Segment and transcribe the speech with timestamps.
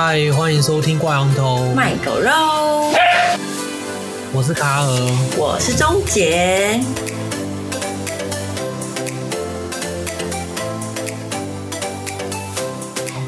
[0.00, 2.30] 嗨，欢迎收听挂羊头卖狗肉。
[4.32, 4.88] 我是卡尔，
[5.36, 6.80] 我是钟杰。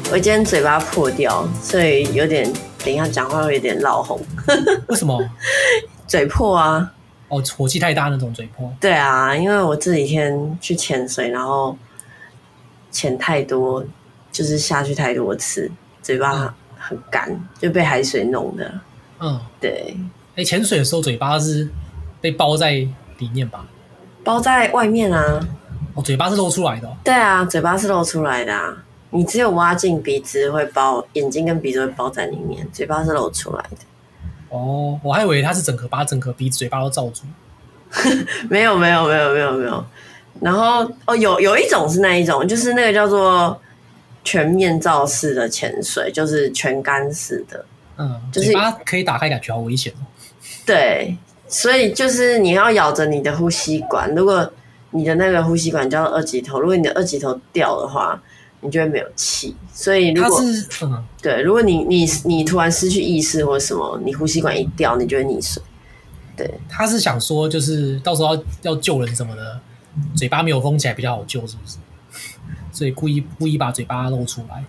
[0.09, 2.49] 我今天嘴巴破掉，所以有点
[2.85, 4.17] 等一下讲话会有点闹红。
[4.87, 5.21] 为什么？
[6.07, 6.89] 嘴破啊！
[7.27, 8.73] 哦，火气太大那种嘴破。
[8.79, 11.77] 对啊，因为我这几天去潜水，然后
[12.89, 13.83] 潜太多，
[14.31, 15.69] 就是下去太多次，
[16.01, 18.71] 嘴巴很干，嗯、就被海水弄的。
[19.19, 19.95] 嗯，对。
[20.31, 21.69] 哎、欸，潜水的时候嘴巴是
[22.19, 23.65] 被包在里面吧？
[24.23, 25.39] 包在外面啊。
[25.93, 26.95] 哦，嘴巴是露出来的、哦。
[27.03, 28.75] 对啊，嘴巴是露出来的啊。
[29.11, 33.77] 你只有挖进鼻子会包，眼睛跟鼻子会包在里面，嘴巴是露出来的。
[34.49, 37.23] 哦，我还以为它是整个把整个鼻子、嘴巴都罩住。
[38.49, 39.85] 没有，没有，没有，没有，没有。
[40.39, 43.59] 然后哦，有有一种是那一种，就是那个叫做
[44.23, 47.65] 全面罩式的潜水，就是全干式的。
[47.97, 50.05] 嗯，就是嘴巴可以打开，感觉好危险哦。
[50.65, 54.51] 对，所以就是你要咬着你的呼吸管，如果
[54.91, 58.21] 你的那个呼吸管叫二级头，如果你的二级头掉的话。
[58.63, 65.59] 你就会没有气，所以如果是、嗯、对，如果你你你突然失去意识或者什么，你呼吸管一掉，你就会溺水。
[66.37, 69.59] 对，他是想说，就是到时候要要救人什么的，
[70.15, 71.77] 嘴巴没有封起来比较好救，是不是？
[72.71, 74.63] 所以故意故意把嘴巴露出来。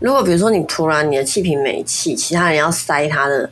[0.00, 3.50] 如果比如说你突然你的气瓶没气，其他人要塞他的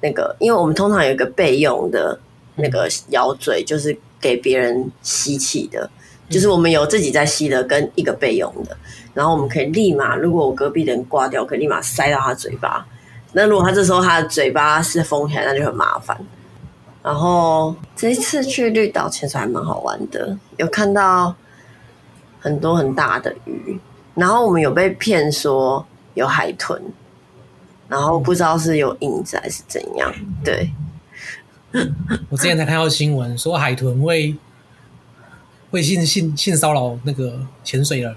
[0.00, 2.18] 那个，因为我们通常有一个备用的
[2.56, 5.90] 那个咬嘴，就是给别人吸气的。
[6.28, 8.76] 就是我们有自己在吸的，跟一个备用的，
[9.14, 12.84] 然后我们可以立马，如果我隔壁的人挂掉，可以立马塞到他嘴巴。
[13.32, 16.18] 那如果他这时候他的嘴巴是封起来，那就很麻烦。
[17.00, 21.32] 然后这一次去绿岛潜水还蛮好玩的，有看到
[22.46, 23.78] 很多很大的鱼，
[24.14, 25.84] 然后我们有被骗说
[26.14, 26.80] 有海豚，
[27.88, 30.12] 然后不知道是有影子还是怎样。
[30.44, 30.70] 对，
[32.30, 34.36] 我之前才看到新闻说海豚会。
[35.68, 38.16] 会性性性骚扰那个潜水的人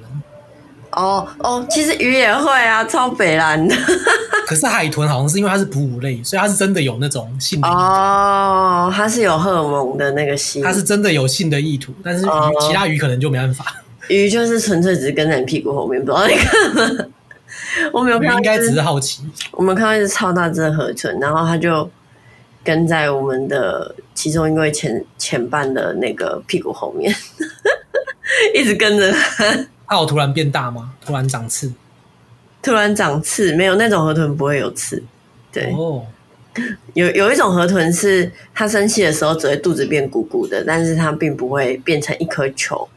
[0.92, 3.76] 哦哦，其实鱼也会啊，超北蓝的。
[4.46, 11.92] 可是海豚好像是因为它是哺乳类，所以它是真的有那种性的哦，它是有荷尔蒙的那个性，它是真的有性的意图。
[12.04, 13.66] 但是鱼、哦、其他鱼可能就没办法，
[14.10, 17.06] 鱼就是纯粹只是跟在你屁股后面，不知道在干嘛。
[17.94, 19.24] 我没有看，应该只是好奇。
[19.52, 21.90] 我们看到一只超大只的河豚，然后它就。
[22.62, 27.12] 跟在我们的其中一位前前半的那个屁股后面，
[28.54, 29.46] 一直跟着它。
[29.88, 30.92] 它有突然变大吗？
[31.04, 31.72] 突然长刺？
[32.62, 33.56] 突然长刺？
[33.56, 35.02] 没有，那种河豚不会有刺。
[35.54, 36.06] 对，哦、
[36.94, 42.88] 有有一种河豚是它生气的时候只会肚子变鼓鼓的，但是它并不会变成一颗球。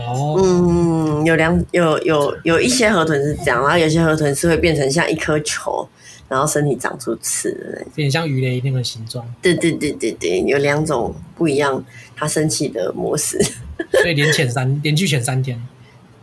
[0.00, 5.88] 哦，嗯，有两有有有一些河豚是这样，然后有些河豚是会变成像一颗球。
[6.28, 9.26] 然后身体长出刺的，有点像鱼雷那个形状。
[9.42, 11.84] 对对对对对，有两种不一样，
[12.14, 13.36] 它生气的模式。
[14.00, 15.60] 所以连潜三，连续潜三天。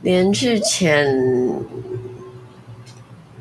[0.04, 1.06] 连续潜，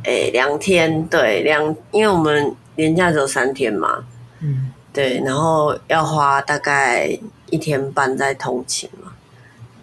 [0.03, 4.05] 哎，两天，对，两，因为我们连假只有三天嘛。
[4.41, 4.73] 嗯。
[4.93, 7.17] 对，然后要花大概
[7.51, 9.06] 一天半在通勤嘛。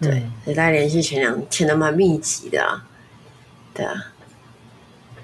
[0.00, 2.84] 对，嗯、所以大家连续前两，天的蛮密集的啊。
[3.72, 3.92] 对啊。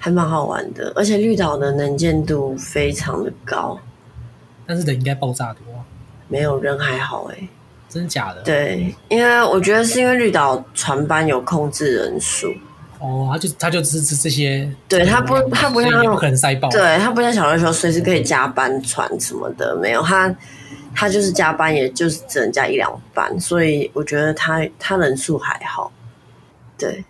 [0.03, 3.79] 还蛮好玩的，而且绿岛的能见度非常的高，
[4.67, 5.61] 但是人应该爆炸多。
[6.27, 7.49] 没有人还好哎、欸，
[7.87, 8.41] 真的假的？
[8.41, 12.51] 对，因为我觉得是因为绿岛船班有控制人数。
[12.99, 20.35] 哦，他就他就支持这些，对他不他不像不可能塞爆，对他不像小琉球随时可以加班船什么的，没有他
[20.95, 25.93] 他就是加班，也就是只能加一两班，所以我觉得他他人数还好。
[26.79, 27.05] 对，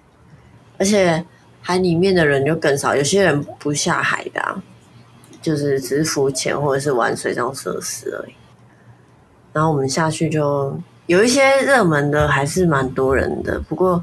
[0.79, 1.25] 而且。
[1.63, 4.63] 海里面的人就更少，有些人不下海的，啊，
[5.43, 8.32] 就是只是浮潜或者是玩水上设施而已。
[9.53, 10.75] 然后我们下去就
[11.05, 13.61] 有一些热门的，还是蛮多人的。
[13.61, 14.03] 不过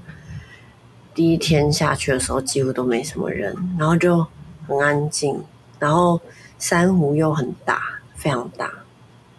[1.16, 4.26] 第一天下去的时候几乎都没什么人，然后就
[4.68, 5.44] 很安静。
[5.80, 6.22] 然后
[6.60, 7.82] 珊瑚又很大，
[8.16, 8.72] 非常大，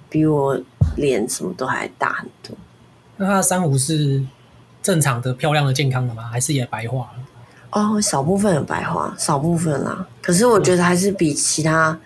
[0.09, 0.61] 比我
[0.97, 2.57] 脸什么都还大很多。
[3.17, 4.25] 那它的珊瑚是
[4.83, 6.23] 正常的、漂亮的、健康的吗？
[6.25, 7.25] 还是也白化了？
[7.71, 10.07] 哦，少部分有白化，少部分啦。
[10.23, 11.99] 可是我觉得还是比其他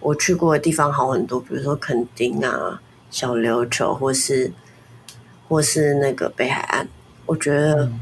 [0.00, 2.80] 我去过的地方好很多，比如说垦丁啊、
[3.10, 4.52] 小琉球，或是
[5.48, 6.86] 或是那个北海岸。
[7.24, 8.00] 我觉得，嗯、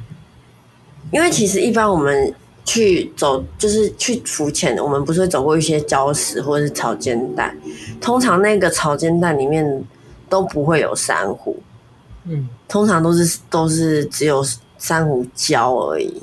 [1.13, 2.35] 因为其实一般我们
[2.65, 7.55] 去走，就是去浮潜，我们不是会走过一些礁石或者是草间带，
[8.01, 9.85] 通常那个草间带里面
[10.29, 11.61] 都不会有珊瑚，
[12.25, 14.45] 嗯，通常都是都是只有
[14.79, 16.23] 珊瑚礁而已。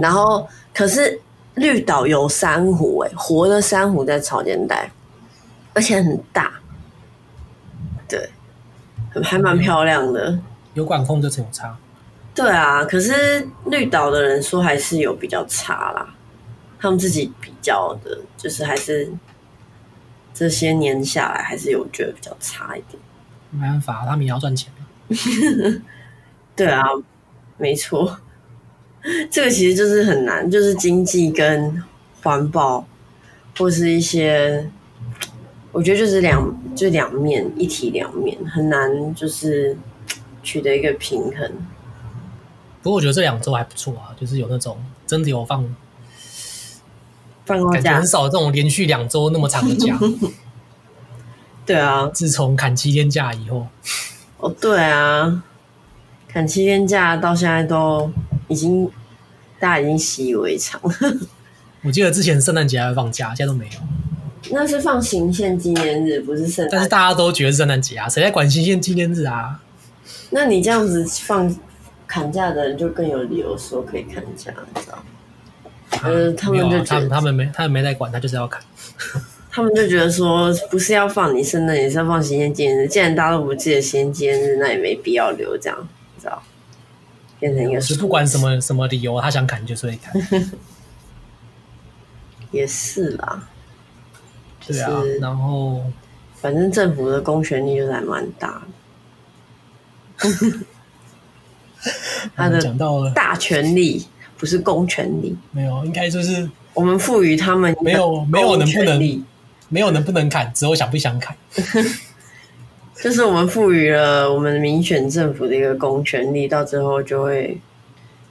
[0.00, 1.20] 然后，可是
[1.54, 4.90] 绿岛有珊瑚，哎，活的珊瑚在草间带，
[5.72, 6.52] 而且很大，
[8.08, 8.28] 对，
[9.22, 10.36] 还蛮漂亮的。
[10.74, 11.76] 有管控就挺有差。
[12.42, 16.14] 对啊，可是绿岛的人说还是有比较差啦，
[16.78, 19.12] 他们自己比较的，就是还是
[20.32, 22.98] 这些年下来还是有觉得比较差一点。
[23.50, 24.72] 没办法，他们也要赚钱。
[26.56, 26.82] 对啊，
[27.58, 28.18] 没错，
[29.30, 31.82] 这个其实就是很难，就是经济跟
[32.22, 32.86] 环保，
[33.58, 34.66] 或是一些，
[35.72, 39.76] 我觉得就是两就两面，一体两面，很难就是
[40.42, 41.52] 取得一个平衡。
[42.82, 45.64] 不过我觉得这两周还不错啊，就是有那种真的有放
[47.44, 49.98] 放假，感觉很少这种连续两周那么长的假。
[51.66, 53.66] 对啊，自从砍七天假以后，
[54.38, 55.42] 哦，对啊，
[56.26, 58.10] 砍七天假到现在都
[58.48, 58.90] 已经
[59.58, 60.80] 大家已经习以为常。
[61.82, 63.72] 我记得之前圣诞节还会放假，现在都没有。
[64.52, 66.70] 那是放行宪纪念日，不是圣诞。
[66.72, 69.60] 但是大家都觉得是圣诞节啊，谁在管行宪纪念日啊？
[70.30, 71.54] 那你这样子放
[72.10, 74.98] 砍价的人就更有理由说可以砍价，你知道？
[76.02, 78.60] 呃、啊，他们就、啊、他们他们没他们没在管，他就是要砍。
[79.52, 82.88] 他们就觉得说，不是要放你生日，也是要放行宪纪念日。
[82.88, 86.42] 既然大家都不记得行宪纪念日，那也没必要留这样，你知道？
[87.38, 90.20] 变成一个是不管什么什么理由，他想砍就是会砍。
[92.50, 93.48] 也是啦，
[94.66, 95.00] 对啊。
[95.20, 95.84] 然后，
[96.34, 98.60] 反正政府的公权力就是还蛮大
[100.18, 100.28] 的。
[102.36, 104.06] 他的讲到了大权力，
[104.36, 105.36] 不是公权力。
[105.52, 109.24] 没有，应该就是我们赋予他们没有没有能不能。
[109.72, 111.36] 没有能不能砍，只有想不想砍。
[113.00, 117.60] 就是我们赋予了我们民选政府的一个公权力，到最后就会，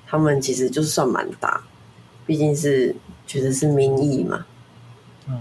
[0.06, 1.62] 他们其实就是算蛮大，
[2.26, 2.94] 毕竟是
[3.26, 4.46] 觉得是民意嘛。
[5.30, 5.40] 嗯，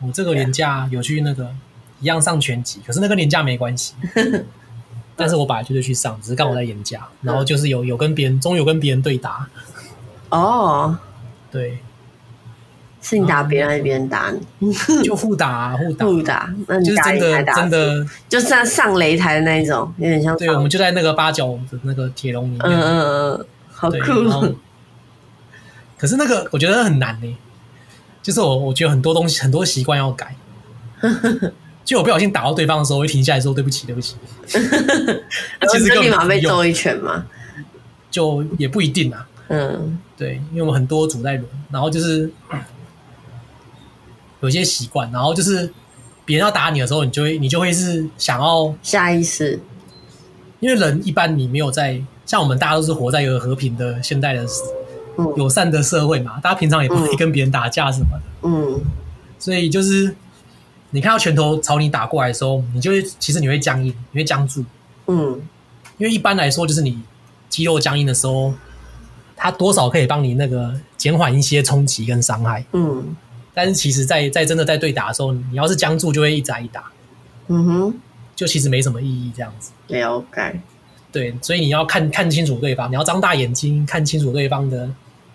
[0.00, 1.54] 我这个年假有去那个
[2.00, 3.92] 一样上拳击，可是那个年假没关系。
[5.16, 9.48] 但是我本来就是去上，只是刚好在演假，然后就是有有跟别人，终于有跟别人对打。
[10.28, 10.96] 哦，
[11.50, 11.78] 对。
[13.02, 14.74] 是你打别人还是别人打你？
[15.04, 16.52] 就互打啊，互打，互打。
[16.66, 20.36] 那你打真的真的，就是像上擂台的那一种，有点像。
[20.36, 22.62] 对，我们就在那个八角的那个铁笼里面。
[22.64, 24.56] 嗯嗯嗯，好酷。
[25.96, 27.36] 可是那个我觉得很难呢，
[28.22, 30.34] 就是我我觉得很多东西很多习惯要改。
[31.86, 34.16] 就我不小心打到对方的时候，我会停下来说对不起，对不起。
[34.46, 37.24] 其实立马被揍一拳嘛？
[38.10, 39.26] 就也不一定啊。
[39.48, 42.30] 嗯，对，因为我们很多组在轮，然后就是。
[44.42, 45.68] 有些习惯，然后就是
[46.26, 49.58] 别人要打你的时候，你就会你就会是想要下意识，
[50.60, 54.46] 因为人一般你没有在像我们大家都是活在一个和平的现代的
[55.36, 58.78] 友善的社会嘛，嗯、大家平常也不会跟别人打架什么的，嗯，
[59.38, 60.14] 所以就是
[60.96, 64.64] 你看到拳头朝你打过来的时候，你就会其实你会僵硬，你会僵住，
[65.08, 65.38] 嗯，
[65.98, 66.98] 因为一般来说就是你
[67.50, 68.54] 肌肉僵硬的时候，
[69.36, 73.14] 它多少可以帮你那个减缓一些冲击跟伤害，嗯。
[73.52, 76.90] 但是其实在，在在真的在对打的时候，你要是僵住，就会一砸一打。
[77.48, 77.94] 嗯哼，
[78.34, 79.70] 就其实没什么意义，这样子。
[79.88, 80.60] 了解。
[81.12, 84.90] 对，所以你要看看清楚对方，你要张大眼睛看清楚对方的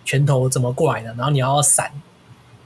[0.06, 1.92] 拳头怎么过来的，然后你要闪。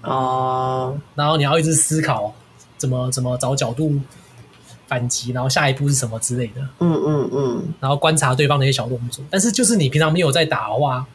[0.02, 0.98] 哦。
[1.16, 2.34] 然后你要一直思考
[2.78, 4.00] 怎么怎么找角度
[4.88, 6.62] 反击，然后下一步是什么之类的。
[6.80, 7.74] 嗯嗯嗯。
[7.80, 11.06] 然后观察对方的一些小动作，但是就是你平常没有在打的话，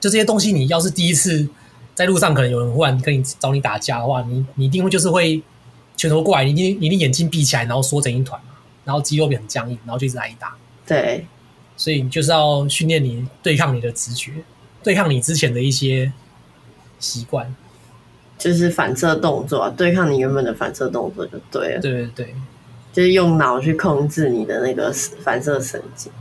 [0.00, 1.48] 就这些东西，你要是第一次。
[1.94, 5.40] 在路上可能有人忽然跟你找你打架的话，你你一定会就是会
[5.96, 8.50] 拳头过来，你一定你的眼睛闭起来，然后缩成一团嘛，
[8.84, 10.56] 然后肌肉变很僵硬，然后就一直挨打。
[10.84, 11.24] 对，
[11.76, 14.32] 所以你就是要训练你对抗你的直觉，
[14.82, 16.12] 对抗你之前的一些
[16.98, 17.54] 习惯，
[18.38, 21.80] 就是反射动作，对抗你原本的反射动作就对了。
[21.80, 22.34] 对对对，
[22.92, 26.12] 就是用脑去控制你的那个反射神经。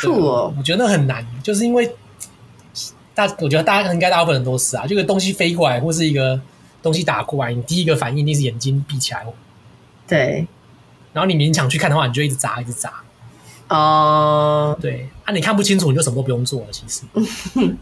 [0.00, 1.90] 酷哦，我觉得很难，就是因为。
[3.14, 6.40] 大，我觉得大家应该大部分人都是啊，这个东西飞过来或是一个
[6.80, 9.26] 东西打过来，你第一个反应一定是眼睛闭起来。
[10.06, 10.46] 对，
[11.12, 12.92] 然后你勉强去看的话，你就一直眨，一直眨。
[13.70, 16.66] 哦、uh，对，啊，你看不清楚，你就什么都不用做了。
[16.70, 17.02] 其实，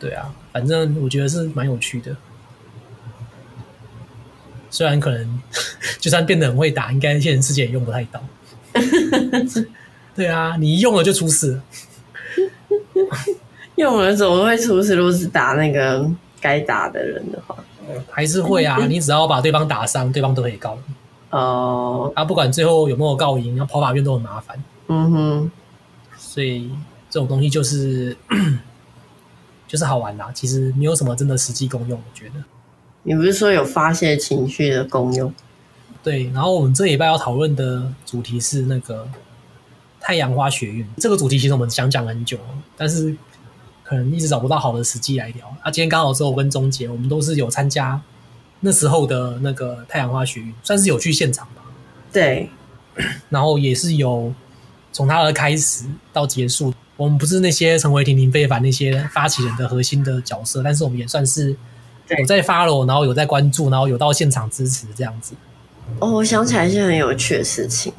[0.00, 2.16] 对啊，反正我觉得是蛮有趣的。
[4.70, 5.40] 虽然可能
[6.00, 8.20] 就算变得很会打，应该现实世界也用不太到。
[10.16, 11.62] 对啊，你一用了就出事了。
[13.76, 16.08] 用的时候我会出事，如果是打那个
[16.40, 17.56] 该打的人的话，
[18.10, 18.78] 还是会啊。
[18.86, 20.94] 你只要把对方打伤，对方都可以告你。
[21.30, 24.56] 哦，啊，不管最后有没有告赢，要跑法院都很麻烦。
[24.88, 25.50] 嗯哼，
[26.16, 26.70] 所以
[27.08, 28.16] 这种东西就是
[29.70, 30.32] 就是好玩啦。
[30.34, 32.34] 其实没有什么真的实际功用，我觉得。
[33.04, 35.32] 你不是说有发泄情绪的功用？
[36.02, 36.24] 对。
[36.30, 39.08] 然后我们这礼拜要讨论的主题是那个
[40.00, 40.84] 太阳花学运。
[40.96, 42.36] 这个主题其实我们想讲很久，
[42.76, 43.16] 但是
[43.84, 45.46] 可能一直找不到好的时机来聊。
[45.62, 48.02] 啊，今天刚好是我跟钟杰，我们都是有参加
[48.58, 51.62] 那时候的那个太阳花学运，算是有去现场吧。
[52.12, 52.50] 对。
[53.30, 54.34] 然后也是有
[54.92, 61.56] 从他的开始到结束，我们不是那些成为亭亭非凡那些发起人的核心的角色，但是我们也算是
[62.18, 65.32] 有在 follow，然后有在关注，然后有到现场支持这样子。
[65.98, 67.90] 哦，我想起来一件很有趣的事情。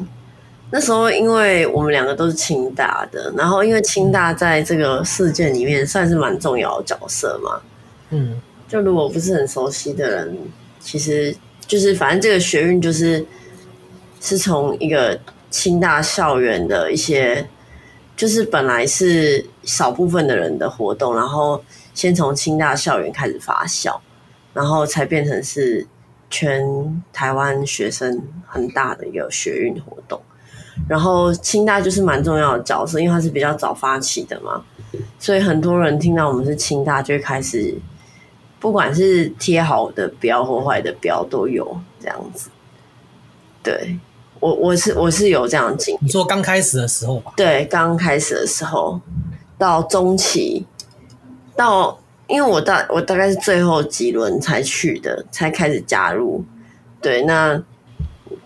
[0.69, 7.59] 那时候因为我们两个都是清大的，然后因为清大在这个事件里面算是蛮重要的角色嘛。
[8.11, 8.39] 嗯，
[8.69, 10.37] 就如果不是很熟悉的人，
[10.79, 13.25] 其实就是反正这个学运就是。
[14.23, 17.43] 是从一个清大校园的一些，
[18.21, 21.59] 就是本来是少部分的人的活动，然后
[21.95, 23.97] 先从清大校园开始发酵，
[24.53, 25.87] 然后才变成是
[26.29, 30.21] 全台湾学生很大的一个学运活动。
[30.87, 34.63] 然后清大就是蛮重要的角色，因为它是比较早发起的嘛，
[35.17, 37.75] 所以很多人听到我们是清大，就开始
[38.59, 42.51] 不管是贴好的标或坏的标都有这样子，
[43.63, 43.97] 对。
[44.41, 47.31] 我我是我是有这样经历，你说刚开始的时候吧？
[47.37, 48.99] 对，刚开始的时候
[49.55, 50.65] 到中期，
[51.55, 56.43] 到因为我大我大概是最后几轮才去的，才开始加入。
[56.99, 57.61] 对，那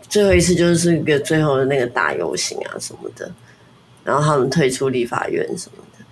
[0.10, 3.32] 最后一次就是一个最后的那个大游行啊什么的，
[4.04, 6.06] 然后他们退出立法院什么的。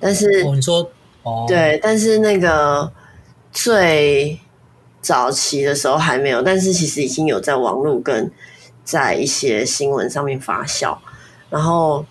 [0.00, 0.90] 但是、哦、你说
[1.22, 2.92] 哦，对，但是那个
[3.52, 4.40] 最
[5.00, 8.28] 早期的时候还没有，但是其实已经有在网络跟。
[8.88, 10.96] 在一些新闻上面发酵，
[11.50, 12.06] 然后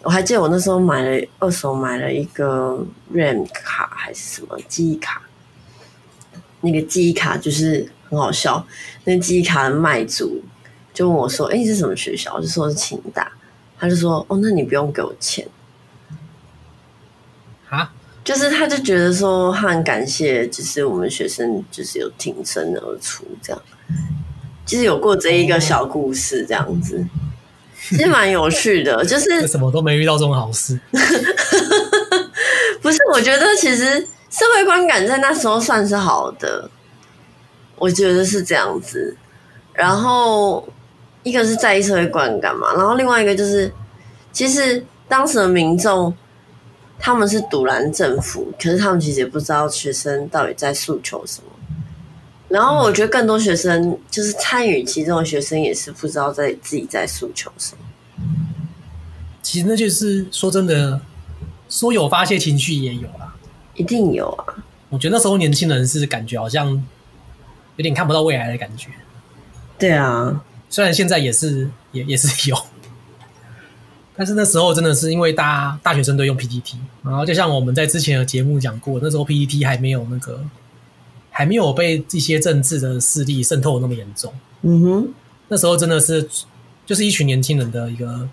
[0.00, 2.82] 我还记得我那时候买了二手买了一个
[3.12, 5.20] RAM 卡还是什么记忆卡，
[6.62, 8.66] 那个记忆卡就是很好笑，
[9.04, 10.42] 那记忆卡的卖主
[10.94, 13.30] 就问我说：“哎，你是什么学校？”我就说是清大，
[13.78, 15.46] 他就说：“哦，那你不用给我钱。”
[17.68, 17.92] 啊？
[18.24, 23.62] 就是他就觉得说他很感谢，就是我们学生就是有挺身而出这样。
[24.66, 27.02] 其实有过这一个小故事，这样子
[27.88, 29.02] 其实蛮有趣的。
[29.06, 30.78] 就是什么都没遇到这种好事，
[32.82, 32.98] 不是？
[33.12, 36.68] 我觉得其实社会观感在那时候算是好的，
[37.76, 39.16] 我觉得是这样子。
[39.72, 40.68] 然后
[41.22, 43.72] 一个是在意社会观感嘛，然后另外一个就是，
[44.32, 46.12] 其实当时的民众
[46.98, 51.50] 他们是堵拦政府，可是他们其实也不知道学生到底在诉求什么。
[52.48, 57.82] 然后我觉得更多学生就是参与其中的学生也是不知道在自己在诉求什么。
[59.42, 61.00] 其实那就是说真的，
[61.68, 63.34] 说有发泄情绪也有啊，
[63.74, 64.64] 一定有啊。
[64.88, 66.70] 我觉得那时候年轻人是感觉好像
[67.74, 68.90] 有点看不到未来的感觉。
[69.76, 72.56] 对啊，虽然现在也是也也是有，
[74.16, 80.40] 但是那时候真的是因为大大学生都用 PPT，然后就像我们在之前的节目讲过，那时候 PPT 还没有那个。
[81.36, 84.32] 还没有被一些政治的势力渗透那么严重。
[84.62, 85.08] 嗯哼，
[85.48, 86.26] 那时候真的是
[86.86, 88.26] 就是一群年轻人的一个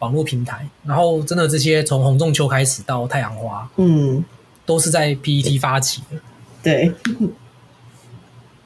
[0.00, 4.22] 网络平台，然后真的这些从洪仲秋开始到太阳花，嗯，
[4.66, 6.20] 都是在 PET 发起的。
[6.62, 6.92] 对。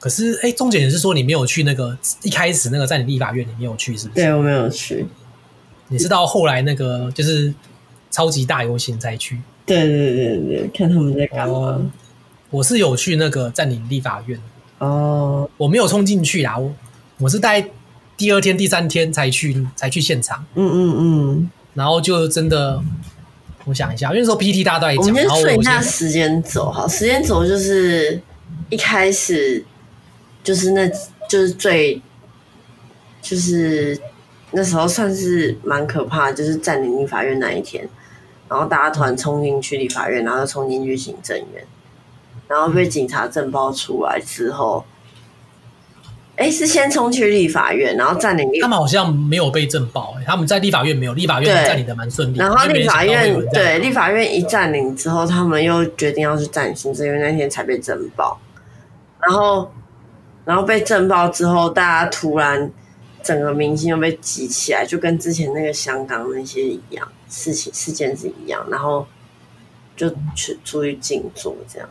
[0.01, 4.21] 可是，哎，钟姐也是说你没有去那个一开始那个在你立法院你没有去，是不是？
[4.21, 5.05] 对，我没有去。
[5.87, 7.53] 你是到后来那个就是
[8.11, 9.39] 超级大游行才去？
[9.65, 11.53] 对对对对，看他们在干嘛。
[11.53, 11.81] 哦
[12.49, 14.39] 我是有去那个占领立法院
[14.79, 15.49] 哦，oh.
[15.57, 16.73] 我没有冲进去啦，我
[17.19, 17.69] 我是待
[18.15, 22.81] 第二天、第三天才去才去现场，嗯嗯嗯，然后就真的，
[23.65, 28.21] 我想一下，因为那时候 PTT 大家都在讲，我们先顺一下时间轴，哈，时间轴就是
[28.69, 29.65] 一开始
[30.43, 30.87] 就是那
[31.27, 32.01] 就是最
[33.21, 33.99] 就是
[34.51, 37.87] 那时候算是蛮可怕，就是占领立法院那一天，
[38.47, 41.63] 然后大家突然冲进去立法院，然后又冲进去行政院。
[42.47, 44.85] 然后被警察震爆出来之后，
[46.35, 48.47] 哎，是先冲去立法院，然后占领。
[48.61, 52.37] 他们好像没有被震爆，他们在立法院没有，立法院占领的蛮顺利。
[52.37, 58.39] 然后立法院对立法院一占领之后，他们又决定要去占领行政院，那天才被震爆。
[59.19, 59.71] 然后，
[60.45, 62.71] 然后被震爆之后，大家突然
[63.23, 69.05] 整个民心又被挤起来，就跟之前那个香港那些一样，事情事件是一样，然后
[69.95, 71.89] 就去出去静坐这样。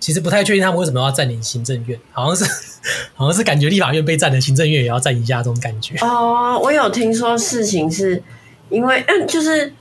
[0.00, 2.44] 其实不太确定他们为什么要占领行政院，好像是，
[3.14, 5.94] 好像是感觉立法院被占了，行政院也要占一下这种感觉。
[5.98, 8.20] 哦，我有听说事情是
[8.70, 9.72] 因为，嗯，就是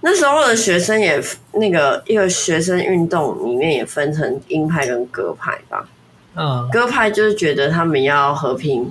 [0.00, 5.86] 那时候的学生也那个一个学生运动里面也分成鹰派跟鸽派吧。
[6.34, 8.90] 嗯，鸽派就是觉得他们要和平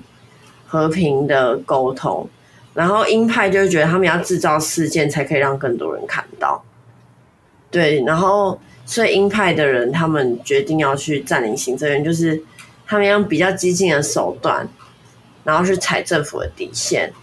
[0.68, 2.30] 和平的沟通，
[2.76, 6.64] 然后鹰派就是觉得他们要制造事件才可以让更多人看到。
[7.72, 12.42] 对，然后所以鹰派的人他们决定要去占领行政院，就是
[12.88, 14.68] 他们用比较激进的手段，
[15.44, 17.14] 然后去踩政府的底线，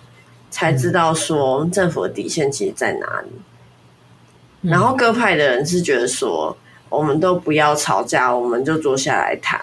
[0.48, 4.70] 才知道说政府的底线其实在哪里。
[4.70, 6.56] 然后各派的人是觉得说，
[6.88, 9.60] 我们都不要吵架，我们就坐下来谈。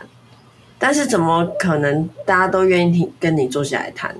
[0.77, 4.13] 但是怎么可能大家都愿意听跟你坐下来谈？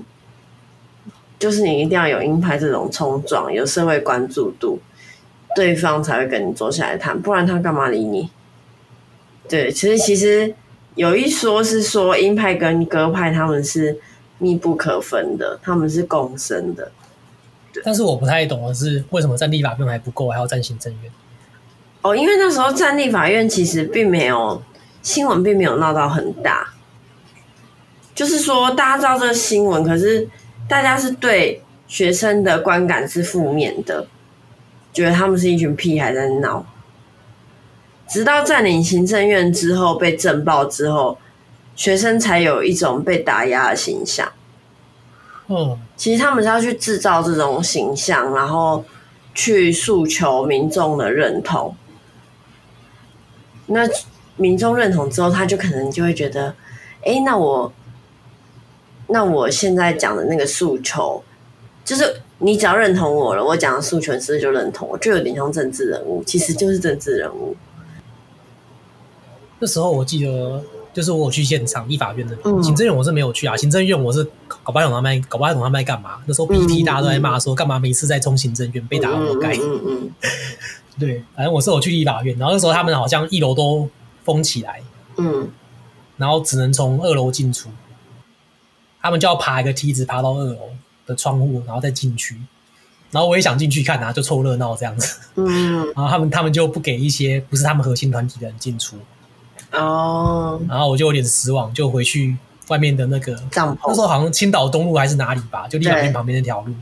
[1.37, 4.79] 就是你一定要有鹰派这种冲撞，有社会关注度，
[5.55, 8.29] 对方才会跟你坐下来谈，不然他干嘛理你？
[9.47, 10.53] 对，其实其实
[10.95, 13.99] 有一说是说鹰派跟鸽派他们是
[14.37, 16.91] 密不可分的，他们是共生的。
[17.83, 21.11] 但是我不太懂的是，为什么战立法院还不够，还要战行政院？
[22.01, 24.61] 哦，因为那时候战立法院其实并没有
[25.01, 26.67] 新闻，并没有闹到很大。
[28.13, 30.27] 就是说，大家知道这个新闻，可是
[30.67, 34.05] 大家是对学生的观感是负面的，
[34.93, 36.65] 觉得他们是一群屁孩在闹。
[38.07, 41.17] 直到占领行政院之后，被震爆之后，
[41.75, 44.31] 学生才有一种被打压的形象。
[45.47, 48.85] 嗯，其实他们是要去制造这种形象，然后
[49.33, 51.75] 去诉求民众的认同。
[53.65, 53.87] 那
[54.35, 56.53] 民众认同之后，他就可能就会觉得，
[57.03, 57.73] 哎，那我，
[59.07, 61.23] 那我现在讲的那个诉求，
[61.85, 64.97] 就是你只要认同我了，我讲的诉求是就认同我？
[64.97, 67.55] 就有点像政治人物，其实就是政治人物。
[69.59, 70.63] 那时候我记得。
[70.93, 73.57] 就是我有去现场，立法院的、嗯、行政院我是没有去啊。
[73.57, 76.21] 行政院我是搞不懂他们，搞不懂他们在干嘛。
[76.27, 79.55] 那时候 PT 大家都在骂说，干嘛每次在冲行政院被打活该。
[79.55, 80.11] 嗯嗯，
[80.99, 83.89] 对，反正我是有去立法院，然后那时候他们好像一楼都
[84.23, 84.83] 封起来，
[85.17, 85.49] 嗯，
[86.17, 87.69] 然后只能从二楼进出，
[89.01, 90.59] 他们就要爬一个梯子爬到二楼
[91.05, 92.37] 的窗户，然后再进去。
[93.11, 95.19] 然后我也想进去看啊，就凑热闹这样子。
[95.35, 98.97] 嗯， 然后他们他们就不给一些不是他们核心团体的人进出。
[99.71, 102.35] 哦，然后我就有点失望，就回去
[102.69, 103.87] 外面的那个帐篷。
[103.87, 106.73] 那时候好像青岛东路还是哪里吧，就立法院旁边那条路，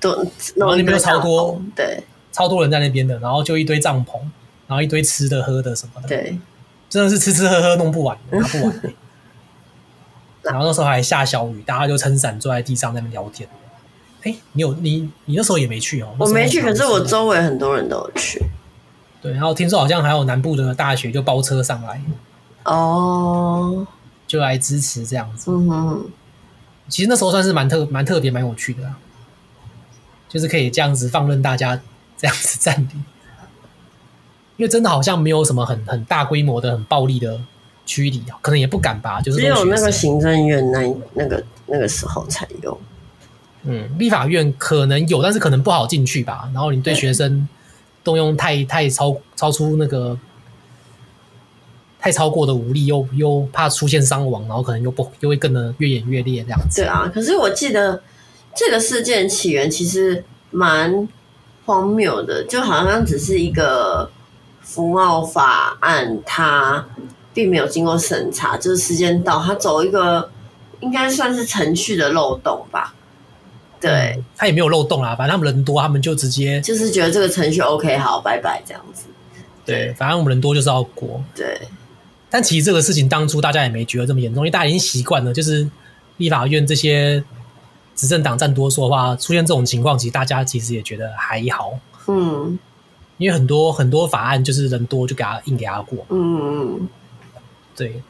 [0.56, 4.20] 然后那边有超多，对，超多人在那边的，然后就一堆帐篷，
[4.68, 6.38] 然后一堆吃的喝的什么的，对，
[6.90, 8.82] 真的是吃吃喝喝弄不完，拿不完。
[10.44, 13.48] 然后那时候还下小雨，大家就撑伞坐在地上在那边聊天。
[14.24, 16.16] 哎，你有你你那时候也没去哦？
[16.20, 18.44] 我没去，可是我周围很多人都有去。
[19.22, 22.02] 对，然后听说好像还有南部的大学就包车上来。
[22.66, 23.88] 哦，oh,
[24.28, 25.52] 就来支持这样子。
[25.52, 26.06] 嗯哼，
[26.88, 28.96] 其实那时候算是蛮特、蛮特别、蛮有趣的啦，
[30.30, 31.80] 就是可以这样子放任大家
[32.18, 33.06] 这样子占领，
[34.58, 37.42] 因为真的好像没有什么很很大规模的、很暴力的
[37.86, 39.20] 驱离，可能也不敢吧。
[39.20, 42.80] 就是只有那个行政院那那个那个时候才有。
[43.64, 46.50] 嗯，立法院可能有，但是可能不好进去吧。
[46.54, 47.48] 然后你对学生
[48.04, 50.18] 动用太太超超出那个。
[52.04, 56.82] 太超过的武力，又又怕出现伤亡，然后可能又不又会更的越演越烈这样子。
[56.82, 58.02] 对啊，可是我记得
[58.56, 61.08] 这个事件起源其实蛮
[61.68, 64.10] 荒谬的，就好像只是一个
[64.62, 66.84] 服贸法案，它
[67.36, 70.28] 并没有经过审查，就是时间到，它走一个
[70.80, 72.96] 应该算是程序的漏洞吧。
[73.82, 79.08] 对，嗯，他也没有漏洞啊，反正他们人多，他们就直接就是觉得这个程序 OK，好，拜拜这样子。
[79.66, 81.22] 对，对反正我们人多就是要过。
[81.36, 81.60] 对。
[82.30, 85.70] 但其实这个事情当初大家也没觉得这么严重，因为大家已经习惯了，就是
[86.16, 87.22] 立法院这些
[87.94, 91.74] 执政党占多数的话，出现这种情况，其实大家其实也觉得还好。
[92.08, 92.58] 嗯，
[93.18, 96.06] 因为很多很多法案就是人多就给他硬给他过。
[96.10, 96.90] 嗯嗯，
[97.76, 98.02] 对。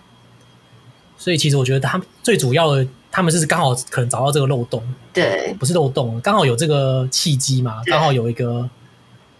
[1.17, 4.81] 所以其实我觉得他们最主要的，他们是刚好可能找到这个漏洞。
[5.13, 8.69] 对，不是漏洞，刚好有这个契机嘛，刚好有一个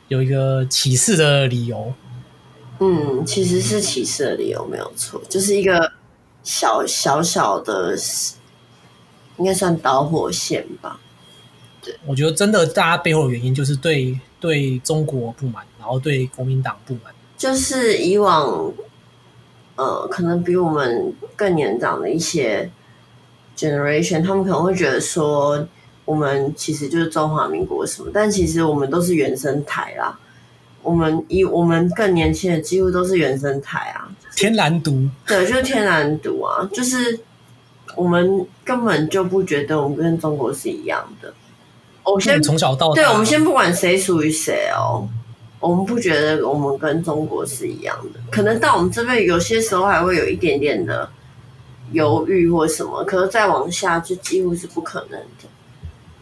[0.10, 1.93] 有一个起事的理由。
[2.79, 5.93] 嗯，其实是起事的理由没有错，就是一个
[6.43, 7.95] 小小小的，
[9.38, 10.99] 应该算导火线吧。
[11.81, 17.13] 对，我觉得真的，大家背后的原因就是对对中国不满，然后对国民党不满。
[17.38, 18.73] 就是以往，
[19.75, 22.69] 呃，可能比我们更年长的一些
[23.62, 25.67] generation，他们可能会觉得说，
[26.06, 30.17] 我们其实就是中华民国什么，但其实我们都是原生台啦。
[30.84, 37.19] 我们以我们更年轻的，几乎都是原生台啊，天然独，对，就是天然独啊，就是
[37.95, 41.32] 我们根本就不觉得我们跟中国是一样的。
[42.04, 45.08] 我先从小到大，对，我们先不管谁属于谁哦，
[45.60, 51.08] 我们不觉得我们跟中国是一样的，可能到我们这边有些时候还会有一点点的
[51.91, 55.47] 犹豫或什么，可是再往下就几乎是不可能的。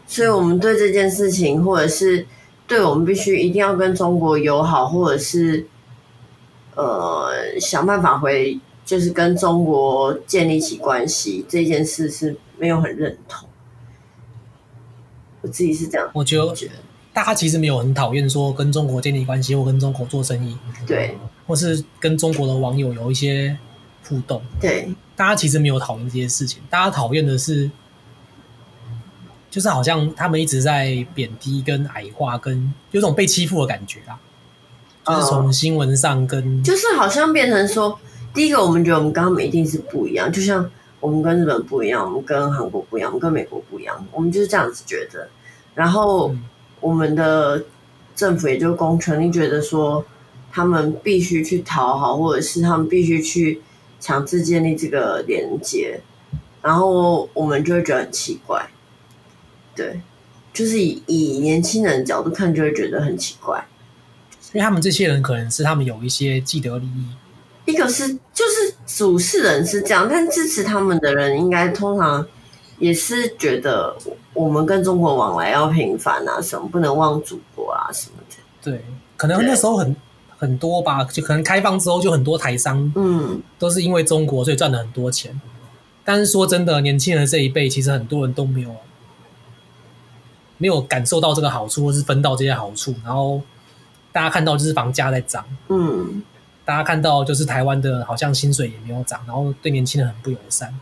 [0.06, 2.26] 所以，我们对这件事情，或者是
[2.66, 5.66] 对我们必须一定要跟中国友好，或者是
[6.74, 7.30] 呃
[7.60, 13.48] 想办法回，就是跟中国建立起关系这件事是没有很认同。
[15.42, 16.54] 我自己是这样，我觉得。
[17.12, 20.56] 大家其实没有很讨厌说跟中国建立关系或跟中国做生意，
[20.86, 23.58] 对，或是跟中国的网友有一些
[24.08, 24.88] 互动，对。
[25.20, 27.70] 大家其实没有讨厌这些事情，大家讨厌的是，
[29.50, 34.18] 就是好像他们一直在贬低、跟矮化、跟有种被欺负的感觉啊。
[35.04, 38.00] 就是从新闻上跟，就是好像变成说，
[38.32, 45.28] 第一个我们觉得我们跟他们一定是不一样，就像我们跟日本不一样，我们跟韩国不一样，我们跟美国不一样，我们就是这样子觉得，
[45.74, 46.30] 然后。
[46.30, 46.44] 嗯
[46.80, 47.62] 我们的
[48.16, 50.02] 政府也就公权力觉得说，
[50.50, 53.60] 他们必须去讨好，或者是他们必须去
[54.00, 56.00] 强制建立这个连接，
[56.62, 58.68] 然后我们就会觉得很奇怪。
[59.76, 60.00] 对，
[60.52, 63.64] 就是以以年轻人的角度看，就会觉得很奇怪，
[64.52, 67.04] 因为他们这些人可能是他们有一些既得利益。
[67.66, 72.26] 一个是就是主事人是这样，但支持他们的人应该通常。
[72.78, 73.94] 也是觉得
[74.32, 78.36] 我们跟中国往来要频繁啊，什么不能忘祖国啊，什么的。
[78.62, 78.82] 对，
[79.18, 79.94] 可能那时候很
[80.40, 85.38] 很多吧，就可能开放之后就很多台商，嗯，都是因为中国所以赚了很多钱。
[86.02, 88.74] 但是说真的，年轻人这一辈其实很多人都没有
[90.56, 92.94] 没有感受到这个好处，或是分到这些好处。
[93.04, 93.40] 然后
[94.10, 96.22] 大家看到就是房价在涨，嗯，
[96.64, 100.74] 大家看到就是台湾的好像薪水也没有涨，然后对年轻人很不友善，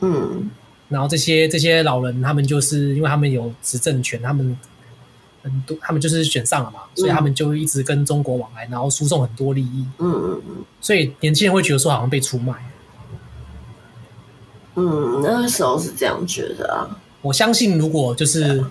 [0.00, 0.50] 嗯。
[0.88, 4.56] 然后这些这些老人，他们就是因为他们有执政权，他们
[5.42, 9.86] 很多他们就是选上了嘛，所以他们就一直跟中国往来，然后输送很多利益。
[9.98, 10.64] 嗯嗯嗯。
[10.80, 12.54] 所以年轻人会觉得说好像被出卖。
[14.74, 16.98] 嗯，那个时候是这样觉得啊。
[17.22, 18.64] 我相信，如果就是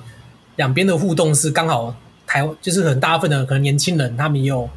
[0.56, 4.70] 两边的互动是刚好台湾，就是很大部分的可能年轻人他们也有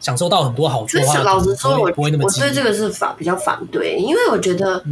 [0.00, 4.84] 享受到很多好处的话，老实说，我不会那么我对这个是反比较反对，因为我觉得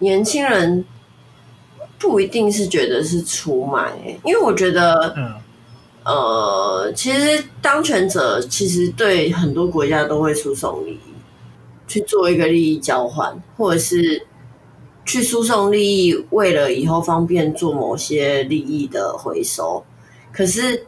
[0.00, 0.84] 年轻人。
[1.98, 3.90] 不一定是觉得是出卖，
[4.22, 5.32] 因为我觉得，嗯，
[6.06, 11.14] 呃，其实当权者其实对很多国家都会输送利益，
[11.88, 14.24] 去做一个利益交换，或者是
[15.04, 19.84] 去输送利益，为了以后方便做某些利益的回收。
[20.32, 20.86] 可是，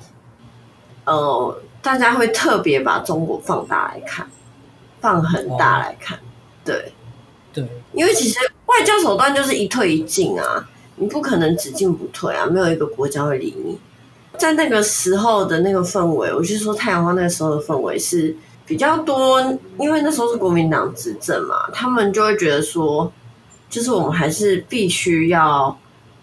[1.04, 4.24] 呃，大家会特别把中国放大来看，
[5.00, 6.16] 放很大来看，
[6.64, 6.92] 对，
[7.52, 10.68] 对，因为其实外交手段就是一退一进啊。
[11.00, 12.46] 你不可能只进不退啊！
[12.46, 13.78] 没有一个国家会理你。
[14.38, 19.40] 在那个时候的那个氛围，我就是说太阳花那个时候的氛围是比较多，
[19.79, 23.12] 因为那时候是国民党执政嘛，他们就会觉得说，
[23.68, 25.77] 就是我们还是必须要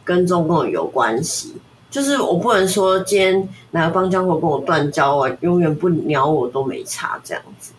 [0.04, 1.56] 跟中共有关系，
[1.90, 7.74] 就是我不能说今天哪个邦交国跟我断交啊，永远不鸟我都没差这样子。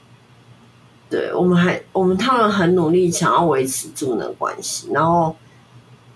[1.08, 5.34] 对，我们还我们他们很努力想要维持住那个关系，然后。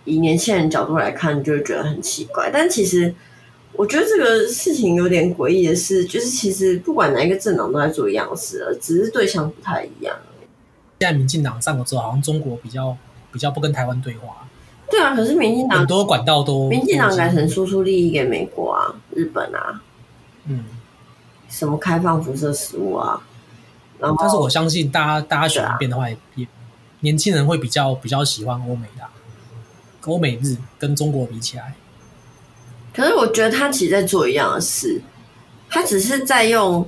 [0.07, 2.51] 以年轻人角度来看，就会觉得很奇怪。
[2.51, 3.15] 但其实，
[3.73, 10.15] 我觉得这个事情有点诡异的是，就是其实不管哪一个政党都在做一样事了，只是对象不太一样。
[11.01, 12.97] 现在民进党上了之后，好像中国比较
[13.33, 14.47] 比较不跟台湾对话。
[14.91, 19.81] 对啊，可是民进党很多管道都民进党改成输出利益给美国啊、日本啊，
[20.47, 20.65] 嗯，
[21.49, 23.23] 什么开放辐射食物啊。
[23.99, 26.47] 然后，但是我相信大家大家喜欢变的话，也
[27.01, 29.11] 年轻人会比较比较喜欢欧美的啊。
[30.07, 31.75] 欧美日跟中国比起来，
[33.01, 35.01] 可是我觉得他其实在做一样的事，
[35.71, 36.87] 他只是在用，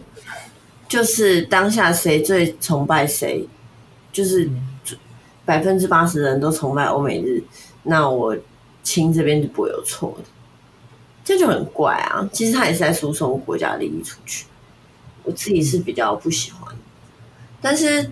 [0.87, 3.49] 就是当下谁最崇拜谁，
[4.13, 4.47] 就是
[5.47, 7.43] 百分之八十的人都崇拜欧美日，
[7.85, 8.37] 那我
[8.83, 10.25] 亲这边就不会有错的，
[11.25, 12.29] 这就很怪啊。
[12.33, 14.45] 其实他也是在输送国家利益出去，
[15.23, 16.77] 我自己是比较不喜欢，
[17.61, 18.11] 但是，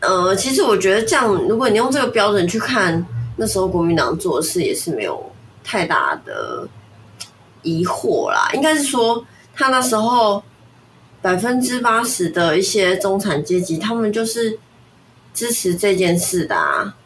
[0.00, 3.06] 呃，其实我觉得这样，如果你用这个标准去看。
[3.36, 5.32] 那时候国民党做的事也是没有
[5.64, 6.68] 太大的
[7.62, 10.42] 疑惑啦，应该是说他那时候
[11.20, 14.58] 百分之八十的一些中产阶级，他们就是
[15.34, 16.96] 支持这件事的啊。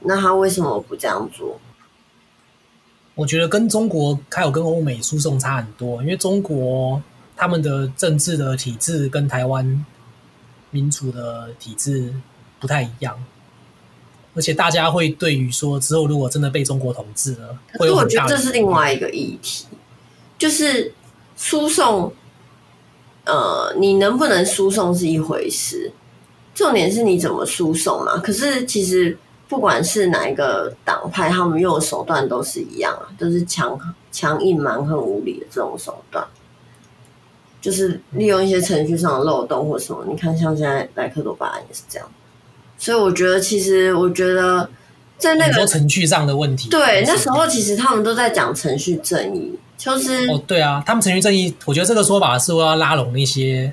[0.00, 1.58] 那他为什么不这样做？
[3.14, 7.02] 我觉得跟中国还有跟欧美输送差很多，因为中国
[7.36, 9.84] 他们的政治的体制跟台湾
[10.70, 12.14] 民主的体制
[12.60, 13.18] 不太一样。
[14.34, 19.66] 而且大家会对于说之后如果真的被中国统治了，可是我觉得这是另外一个议题，
[20.38, 20.92] 就是
[21.36, 22.12] 输送，
[23.24, 25.92] 呃，你能不能输送是一回事，
[26.54, 28.16] 重点是你怎么输送嘛。
[28.18, 33.78] 可是其实不管是哪一个党派，他们用的手段都是一样啊，都是强
[34.12, 36.24] 强硬蛮横无理的这种手段，
[37.60, 40.04] 就是利用一些程序上的漏洞或什么。
[40.08, 42.08] 你看，像现在莱克多巴胺也是这样。
[42.78, 44.70] 所以我觉得，其实我觉得
[45.18, 49.58] 在那个程序上的问题，对，那时候其实他们都在讲程序正义。
[49.78, 53.72] 就是哦，对啊，他们程序正义，我觉得这个说法是要拉拢那些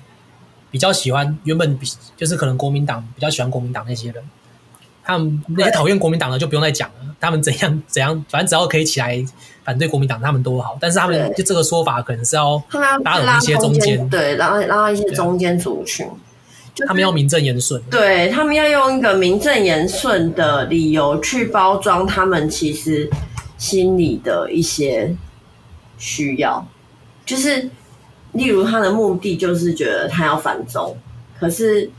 [0.69, 4.23] 比较喜欢原本比就是可能国民党比较喜欢国民党那些人，
[5.03, 9.25] 他们那些讨厌国民党的就不用再讲了，他们怎样怎样，反正只要可以起来
[9.63, 10.77] 反对国民党，他们都好。
[10.79, 12.63] 但是他们就这个说法可能是要
[13.03, 16.07] 拉拢一些中间，对，拉拉一些中间族群，
[16.87, 23.09] 他们要名正言顺，对他们要用一个名正言顺的理由去包装他们其实
[23.57, 25.15] 心里的一些。
[25.97, 26.67] 需要，
[27.25, 27.69] 就是
[28.33, 30.97] 例如他的目的就是觉得他要反中，
[31.39, 31.89] 可是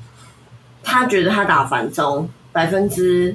[0.82, 3.34] 他觉得他打反中百分之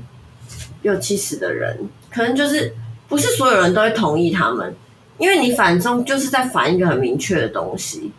[0.84, 2.74] 六七十的人，可能就是
[3.08, 4.76] 不是所有人都会同意他们，
[5.18, 8.12] 因为你反中就是在反一个很明确的东西。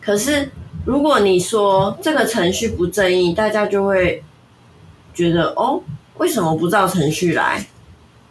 [0.00, 0.50] 可是
[0.84, 4.22] 如果你说这个程序不正义，大家就会
[5.12, 5.82] 觉得哦，
[6.16, 7.66] 为什么不照程序来？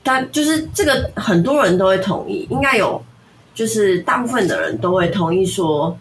[0.01, 3.03] 但就是这个很多人都会同意，应该有。
[3.55, 5.97] 就是大部分的人都会同意说，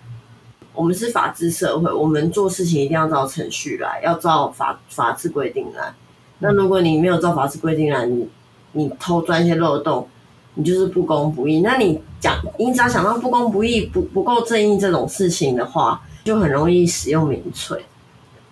[0.74, 5.94] 我们是法治社会，我们做事情一定要照程序来，要照法法治规定来。
[6.40, 8.28] 那如果你没有照法治规定来，你
[8.72, 10.08] 你偷钻一些漏洞，
[10.54, 11.60] 你就是不公不义。
[11.60, 17.84] 那你讲，你只要想到不公不义、不不够正义这种事情的话，就很容易使用民粹。